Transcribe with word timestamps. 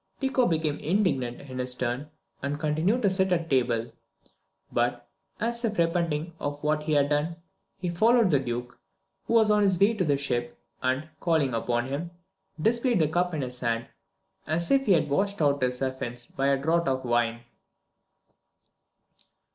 Tycho 0.19 0.47
became 0.47 0.79
indignant 0.79 1.41
in 1.41 1.59
his 1.59 1.75
turn, 1.75 2.09
and 2.41 2.59
continued 2.59 3.03
to 3.03 3.09
sit 3.11 3.31
at 3.31 3.51
table; 3.51 3.91
but, 4.71 5.07
as 5.39 5.63
if 5.63 5.77
repenting 5.77 6.33
of 6.39 6.63
what 6.63 6.81
he 6.81 6.93
had 6.93 7.07
done, 7.07 7.35
he 7.77 7.87
followed 7.89 8.31
the 8.31 8.39
Duke, 8.39 8.79
who 9.27 9.35
was 9.35 9.51
on 9.51 9.61
his 9.61 9.79
way 9.79 9.93
to 9.93 10.03
the 10.03 10.17
ship, 10.17 10.57
and, 10.81 11.07
calling 11.19 11.53
upon 11.53 11.85
him, 11.85 12.09
displayed 12.59 12.97
the 12.97 13.07
cup 13.07 13.35
in 13.35 13.43
his 13.43 13.59
hand, 13.59 13.89
as 14.47 14.71
if 14.71 14.87
he 14.87 14.93
had 14.93 15.07
washed 15.07 15.39
out 15.39 15.61
his 15.61 15.83
offence 15.83 16.25
by 16.25 16.47
a 16.47 16.57
draught 16.59 16.87
of 16.87 17.05
wine. 17.05 17.41